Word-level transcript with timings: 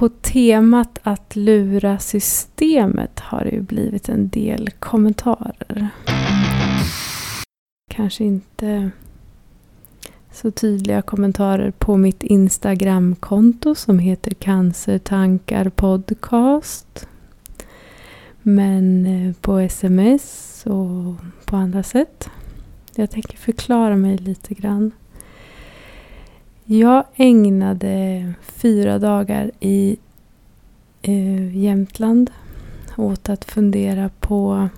på 0.00 0.08
temat 0.08 0.98
att 1.02 1.36
lura 1.36 1.98
systemet 1.98 3.20
har 3.20 3.44
det 3.44 3.50
ju 3.50 3.60
blivit 3.60 4.08
en 4.08 4.28
del 4.28 4.70
kommentarer. 4.70 5.88
Kanske 7.90 8.24
inte 8.24 8.90
så 10.32 10.50
tydliga 10.50 11.02
kommentarer 11.02 11.70
på 11.70 11.96
mitt 11.96 12.22
Instagramkonto 12.22 13.74
som 13.74 13.98
heter 13.98 14.30
Cancertankar 14.34 15.68
podcast. 15.68 17.08
Men 18.42 19.06
eh, 19.06 19.34
på 19.40 19.58
sms 19.58 20.62
och 20.66 21.14
på 21.44 21.56
andra 21.56 21.82
sätt. 21.82 22.30
Jag 22.94 23.10
tänker 23.10 23.38
förklara 23.38 23.96
mig 23.96 24.16
lite 24.16 24.54
grann. 24.54 24.92
Jag 26.72 27.04
ägnade 27.16 28.32
fyra 28.42 28.98
dagar 28.98 29.50
i 29.60 29.98
eh, 31.02 31.56
Jämtland 31.56 32.30
åt 32.96 33.28
att 33.28 33.44
fundera 33.44 34.10
på 34.20 34.68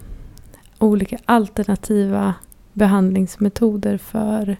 olika 0.78 1.18
alternativa 1.24 2.34
behandlingsmetoder 2.72 3.98
för 3.98 4.56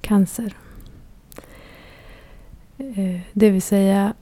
cancer. 0.00 0.56
Eh, 2.78 3.20
det 3.32 3.50
vill 3.50 3.62
säga, 3.62 4.14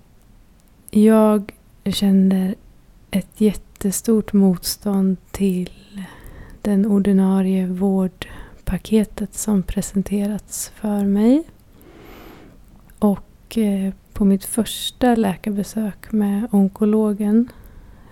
jag 0.90 1.52
känner 1.84 2.54
ett 3.10 3.40
jättestort 3.40 4.32
motstånd 4.32 5.16
till 5.30 6.02
den 6.62 6.86
ordinarie 6.86 7.66
vårdpaketet 7.66 9.34
som 9.34 9.62
presenterats 9.62 10.72
för 10.74 11.04
mig. 11.04 11.44
Eh, 13.56 13.92
på 14.12 14.24
mitt 14.24 14.44
första 14.44 15.14
läkarbesök 15.14 16.12
med 16.12 16.48
onkologen 16.50 17.48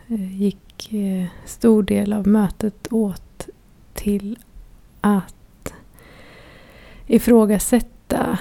eh, 0.08 0.42
gick 0.42 0.92
eh, 0.92 1.26
stor 1.46 1.82
del 1.82 2.12
av 2.12 2.26
mötet 2.26 2.88
åt 2.90 3.48
till 3.94 4.38
att 5.00 5.72
ifrågasätta 7.06 8.38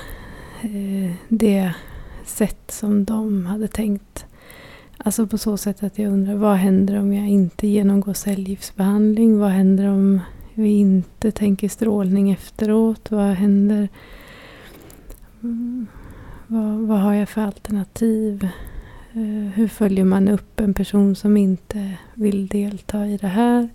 det 1.28 1.74
sätt 2.26 2.72
som 2.72 3.06
de 3.06 3.46
hade 3.46 3.68
tänkt. 3.68 4.26
Alltså 4.98 5.28
på 5.28 5.38
så 5.38 5.58
sätt 5.58 5.84
att 5.84 5.98
jag 5.98 6.12
undrar 6.12 6.36
vad 6.36 6.56
händer 6.56 7.00
om 7.00 7.14
jag 7.14 7.28
inte 7.28 7.68
genomgår 7.68 8.14
cellgiftsbehandling? 8.14 9.40
Vad 9.40 9.50
händer 9.50 9.88
om 9.88 10.20
vi 10.54 10.70
inte 10.70 11.32
tänker 11.32 11.70
strålning 11.70 12.32
efteråt? 12.32 13.12
Vad 13.12 13.34
händer? 13.34 13.90
Mm. 15.44 15.88
Vad, 16.52 16.80
vad 16.80 17.00
har 17.00 17.14
jag 17.14 17.30
för 17.30 17.42
alternativ? 17.42 18.48
Eh, 19.14 19.52
hur 19.54 19.68
följer 19.68 20.06
man 20.06 20.28
upp 20.28 20.60
en 20.60 20.74
person 20.74 21.16
som 21.16 21.38
inte 21.38 21.94
vill 22.14 22.48
delta 22.48 23.08
i 23.08 23.18
det 23.18 23.28
här 23.28 23.70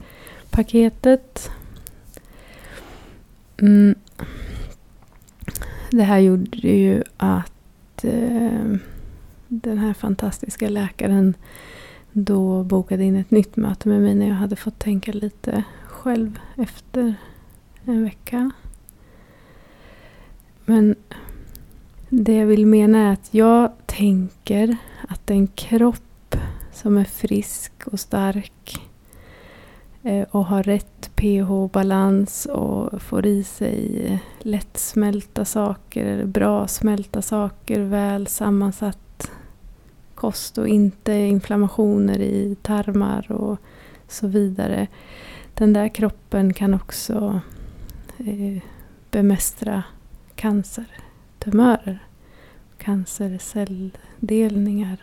paketet? 0.50 1.50
Mm 3.60 3.94
det 5.90 6.02
här 6.02 6.18
gjorde 6.18 6.68
ju 6.68 7.02
att 7.16 8.04
eh, 8.04 8.76
den 9.48 9.78
här 9.78 9.94
fantastiska 9.94 10.68
läkaren 10.68 11.34
då 12.12 12.64
bokade 12.64 13.04
in 13.04 13.16
ett 13.16 13.30
nytt 13.30 13.56
möte 13.56 13.88
med 13.88 14.00
mig 14.02 14.14
när 14.14 14.28
jag 14.28 14.34
hade 14.34 14.56
fått 14.56 14.78
tänka 14.78 15.12
lite 15.12 15.64
själv 15.86 16.38
efter 16.56 17.14
en 17.84 18.04
vecka. 18.04 18.50
Men 20.64 20.96
det 22.08 22.36
jag 22.36 22.46
vill 22.46 22.66
mena 22.66 22.98
är 22.98 23.12
att 23.12 23.28
jag 23.34 23.70
tänker 23.86 24.76
att 25.08 25.30
en 25.30 25.46
kropp 25.46 26.36
som 26.72 26.96
är 26.96 27.04
frisk 27.04 27.72
och 27.86 28.00
stark 28.00 28.80
eh, 30.02 30.26
och 30.30 30.46
har 30.46 30.62
rätt 30.62 31.10
pH-balans 31.16 32.46
och 32.46 33.02
får 33.02 33.26
i 33.26 33.44
sig 33.44 34.22
lättsmälta 34.38 35.44
saker, 35.44 36.06
eller 36.06 36.26
bra 36.26 36.68
smälta 36.68 37.22
saker, 37.22 37.80
väl 37.80 38.26
sammansatt 38.26 39.30
kost 40.14 40.58
och 40.58 40.68
inte 40.68 41.12
inflammationer 41.12 42.18
i 42.18 42.56
tarmar 42.62 43.32
och 43.32 43.58
så 44.08 44.26
vidare. 44.26 44.86
Den 45.54 45.72
där 45.72 45.88
kroppen 45.88 46.54
kan 46.54 46.74
också 46.74 47.40
eh, 48.18 48.62
bemästra 49.10 49.82
cancer 50.34 50.86
cancertumörer, 51.46 51.98
cancercelldelningar. 52.78 54.98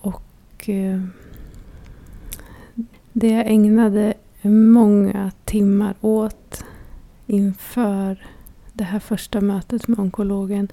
Och 0.00 0.68
eh, 0.68 1.00
det 3.12 3.28
jag 3.28 3.46
ägnade 3.46 4.14
många 4.42 5.32
timmar 5.44 5.94
åt 6.00 6.64
inför 7.26 8.26
det 8.72 8.84
här 8.84 8.98
första 8.98 9.40
mötet 9.40 9.88
med 9.88 9.98
onkologen 9.98 10.68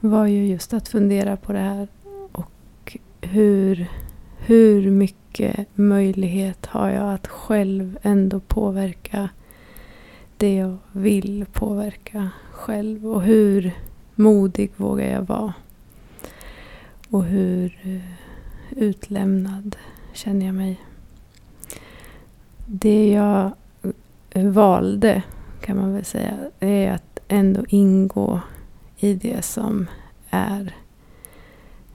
var 0.00 0.26
ju 0.26 0.46
just 0.46 0.74
att 0.74 0.88
fundera 0.88 1.36
på 1.36 1.52
det 1.52 1.58
här 1.58 1.88
och 2.32 2.96
hur, 3.20 3.86
hur 4.38 4.90
mycket 4.90 5.66
möjlighet 5.74 6.66
har 6.66 6.90
jag 6.90 7.14
att 7.14 7.26
själv 7.26 7.98
ändå 8.02 8.40
påverka 8.40 9.28
det 10.42 10.54
jag 10.54 10.76
vill 10.92 11.46
påverka 11.52 12.30
själv 12.52 13.06
och 13.06 13.22
hur 13.22 13.72
modig 14.14 14.70
vågar 14.76 15.06
jag 15.06 15.22
vara? 15.22 15.54
Och 17.10 17.24
hur 17.24 17.78
eh, 17.82 18.02
utlämnad 18.70 19.76
känner 20.12 20.46
jag 20.46 20.54
mig? 20.54 20.80
Det 22.66 23.08
jag 23.08 23.52
eh, 24.30 24.46
valde 24.46 25.22
kan 25.60 25.76
man 25.76 25.94
väl 25.94 26.04
säga 26.04 26.34
är 26.60 26.92
att 26.92 27.20
ändå 27.28 27.64
ingå 27.68 28.40
i 28.96 29.14
det 29.14 29.44
som 29.44 29.86
är 30.30 30.74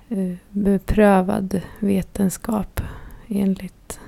eh, 0.10 0.36
beprövad 0.50 1.62
vetenskap 1.80 2.82
enligt 3.28 4.00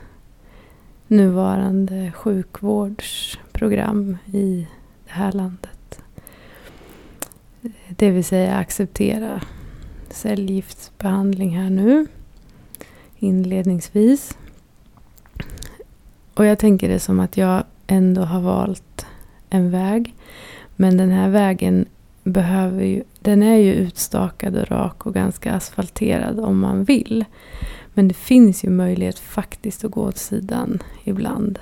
nuvarande 1.07 2.11
sjukvårds 2.15 3.39
program 3.59 4.17
i 4.25 4.67
det 5.05 5.11
här 5.11 5.31
landet. 5.31 6.01
Det 7.89 8.11
vill 8.11 8.23
säga 8.23 8.55
acceptera 8.55 9.41
cellgiftsbehandling 10.09 11.57
här 11.57 11.69
nu 11.69 12.07
inledningsvis. 13.17 14.37
Och 16.33 16.45
jag 16.45 16.59
tänker 16.59 16.89
det 16.89 16.99
som 16.99 17.19
att 17.19 17.37
jag 17.37 17.63
ändå 17.87 18.21
har 18.21 18.41
valt 18.41 19.05
en 19.49 19.71
väg. 19.71 20.15
Men 20.75 20.97
den 20.97 21.11
här 21.11 21.29
vägen 21.29 21.85
behöver 22.23 22.83
ju, 22.83 23.03
den 23.19 23.43
är 23.43 23.57
ju 23.57 23.73
utstakad 23.73 24.55
och 24.55 24.71
rak 24.71 25.05
och 25.05 25.13
ganska 25.13 25.53
asfalterad 25.53 26.39
om 26.39 26.59
man 26.59 26.83
vill. 26.83 27.25
Men 27.93 28.07
det 28.07 28.13
finns 28.13 28.63
ju 28.63 28.69
möjlighet 28.69 29.19
faktiskt 29.19 29.83
att 29.83 29.91
gå 29.91 30.01
åt 30.01 30.17
sidan 30.17 30.83
ibland. 31.03 31.59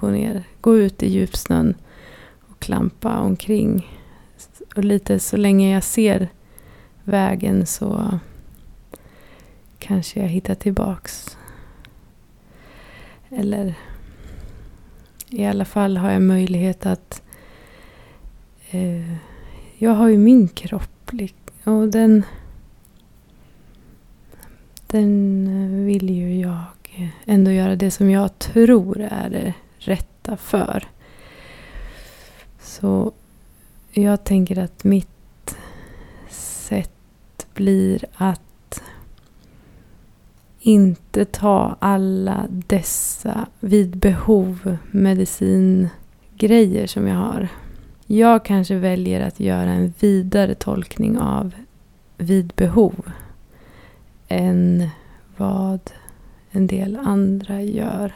Gå 0.00 0.08
ner, 0.08 0.44
gå 0.60 0.76
ut 0.76 1.02
i 1.02 1.08
djupsnön 1.08 1.74
och 2.48 2.60
klampa 2.60 3.18
omkring. 3.18 3.98
Och 4.76 4.84
lite 4.84 5.18
så 5.18 5.36
länge 5.36 5.74
jag 5.74 5.82
ser 5.82 6.28
vägen 7.04 7.66
så 7.66 8.18
kanske 9.78 10.20
jag 10.20 10.28
hittar 10.28 10.54
tillbaks 10.54 11.36
eller 13.28 13.74
i 15.30 15.46
alla 15.46 15.64
fall 15.64 15.96
har 15.96 16.10
jag 16.10 16.22
möjlighet 16.22 16.86
att... 16.86 17.22
Eh, 18.70 19.14
jag 19.78 19.90
har 19.90 20.08
ju 20.08 20.18
min 20.18 20.48
kropp 20.48 21.10
och 21.64 21.88
den... 21.88 22.22
Den 24.86 25.86
vill 25.86 26.10
ju 26.10 26.40
jag 26.40 26.64
ändå 27.24 27.50
göra 27.50 27.76
det 27.76 27.90
som 27.90 28.10
jag 28.10 28.38
tror 28.38 29.00
är 29.00 29.30
det 29.30 29.54
rätta 29.88 30.36
för. 30.36 30.88
Så 32.60 33.12
jag 33.92 34.24
tänker 34.24 34.58
att 34.58 34.84
mitt 34.84 35.56
sätt 36.30 37.46
blir 37.54 38.04
att 38.14 38.82
inte 40.60 41.24
ta 41.24 41.76
alla 41.78 42.46
dessa 42.50 43.46
vid 43.60 43.96
behov 43.96 44.76
medicingrejer 44.90 46.86
som 46.86 47.06
jag 47.06 47.16
har. 47.16 47.48
Jag 48.06 48.44
kanske 48.44 48.74
väljer 48.74 49.20
att 49.20 49.40
göra 49.40 49.70
en 49.70 49.94
vidare 50.00 50.54
tolkning 50.54 51.18
av 51.18 51.54
vid 52.16 52.52
behov 52.56 53.10
än 54.28 54.88
vad 55.36 55.80
en 56.50 56.66
del 56.66 56.96
andra 56.96 57.62
gör. 57.62 58.12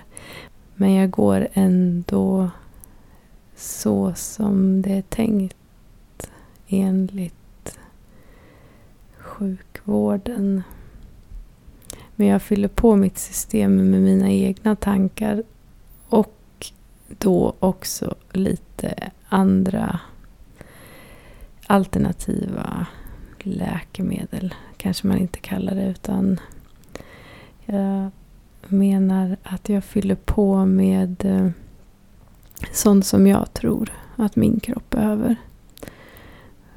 Men 0.74 0.92
jag 0.92 1.10
går 1.10 1.48
ändå 1.52 2.50
så 3.56 4.14
som 4.14 4.82
det 4.82 4.92
är 4.92 5.02
tänkt 5.02 6.30
enligt 6.68 7.78
sjukvården. 9.18 10.62
Men 12.16 12.26
jag 12.26 12.42
fyller 12.42 12.68
på 12.68 12.96
mitt 12.96 13.18
system 13.18 13.90
med 13.90 14.02
mina 14.02 14.30
egna 14.30 14.76
tankar 14.76 15.42
och 16.08 16.72
då 17.08 17.54
också 17.58 18.14
lite 18.32 19.10
andra 19.28 20.00
alternativa 21.66 22.86
läkemedel. 23.38 24.54
Kanske 24.76 25.06
man 25.06 25.18
inte 25.18 25.38
kallar 25.38 25.74
det 25.74 25.86
utan 25.86 26.40
jag 27.64 28.10
menar 28.68 29.36
att 29.42 29.68
jag 29.68 29.84
fyller 29.84 30.14
på 30.14 30.66
med 30.66 31.24
eh, 31.24 31.50
sånt 32.72 33.06
som 33.06 33.26
jag 33.26 33.54
tror 33.54 33.92
att 34.16 34.36
min 34.36 34.60
kropp 34.60 34.90
behöver. 34.90 35.36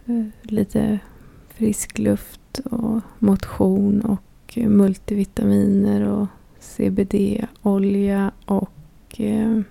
Eh, 0.05 0.25
lite 0.41 0.99
frisk 1.47 1.99
luft 1.99 2.59
och 2.59 3.01
motion 3.19 4.01
och 4.01 4.57
eh, 4.57 4.69
multivitaminer 4.69 6.01
och 6.01 6.27
CBD-olja 6.59 8.31
och 8.45 8.71
mm, 9.17 9.63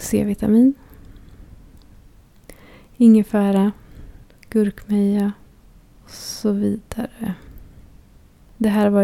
C-vitamin. 0.00 0.74
Ingefära, 2.96 3.72
gurkmeja 4.50 5.32
och 6.04 6.10
så 6.10 6.52
vidare. 6.52 7.34
Det 8.56 8.68
här 8.68 8.90
var 8.90 9.02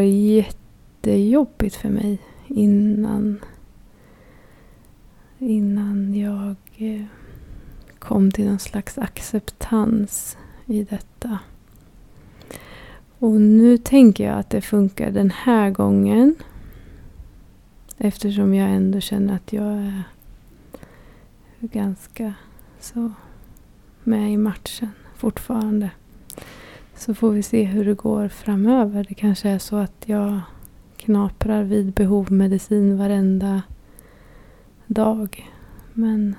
jättejobbigt 1.06 1.76
för 1.76 1.88
mig 1.88 2.18
innan, 2.46 3.40
innan 5.38 6.14
jag 6.14 6.56
eh, 6.76 7.04
kom 7.98 8.30
till 8.30 8.46
någon 8.46 8.58
slags 8.58 8.98
acceptans 8.98 10.36
i 10.66 10.84
detta. 10.84 11.38
Och 13.18 13.40
nu 13.40 13.78
tänker 13.78 14.26
jag 14.26 14.38
att 14.38 14.50
det 14.50 14.60
funkar 14.60 15.10
den 15.10 15.30
här 15.30 15.70
gången. 15.70 16.34
Eftersom 17.98 18.54
jag 18.54 18.70
ändå 18.70 19.00
känner 19.00 19.34
att 19.34 19.52
jag 19.52 19.72
är 19.72 20.02
ganska 21.60 22.34
så 22.80 23.12
med 24.04 24.32
i 24.32 24.36
matchen 24.36 24.90
fortfarande. 25.16 25.90
Så 26.96 27.14
får 27.14 27.30
vi 27.30 27.42
se 27.42 27.64
hur 27.64 27.84
det 27.84 27.94
går 27.94 28.28
framöver. 28.28 29.06
Det 29.08 29.14
kanske 29.14 29.48
är 29.48 29.58
så 29.58 29.76
att 29.76 30.02
jag 30.06 30.40
knaprar 31.04 31.62
vid 31.62 31.92
behov 31.92 32.32
medicin 32.32 32.98
varenda 32.98 33.62
dag. 34.86 35.50
Men 35.92 36.36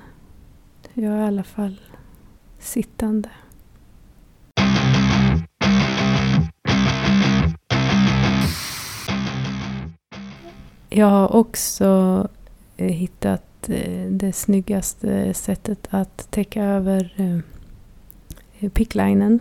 jag 0.94 1.12
är 1.12 1.18
i 1.18 1.26
alla 1.26 1.44
fall 1.44 1.80
sittande. 2.58 3.28
Jag 10.88 11.06
har 11.06 11.36
också 11.36 12.28
eh, 12.76 12.92
hittat 12.92 13.68
eh, 13.68 14.06
det 14.10 14.32
snyggaste 14.32 15.34
sättet 15.34 15.88
att 15.90 16.30
täcka 16.30 16.64
över 16.64 17.14
eh, 18.60 18.70
picklinen. 18.70 19.40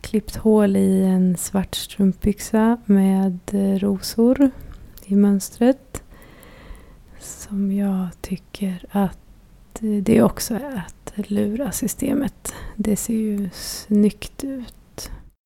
Klippt 0.00 0.36
hål 0.36 0.76
i 0.76 1.04
en 1.04 1.36
svart 1.36 1.74
strumpbyxa 1.74 2.76
med 2.84 3.38
eh, 3.52 3.78
rosor 3.78 4.50
i 5.04 5.16
mönstret. 5.16 6.02
Som 7.18 7.72
jag 7.72 8.08
tycker 8.20 8.84
att 8.90 9.82
eh, 9.82 10.02
det 10.02 10.22
också 10.22 10.54
är 10.54 10.84
att 10.86 11.28
lura 11.30 11.72
systemet. 11.72 12.54
Det 12.76 12.96
ser 12.96 13.14
ju 13.14 13.50
snyggt 13.52 14.44
ut 14.44 14.74